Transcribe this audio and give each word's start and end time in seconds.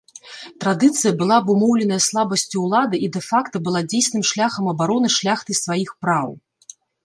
Традыцыя 0.63 1.11
была 1.19 1.35
абумоўленая 1.41 1.99
слабасцю 2.07 2.57
ўлады 2.65 3.01
і 3.09 3.11
дэ-факта 3.19 3.57
была 3.69 3.81
дзейсным 3.93 4.23
шляхам 4.33 4.65
абароны 4.75 5.07
шляхтай 5.21 5.55
сваіх 5.63 5.89
праў. 6.05 6.27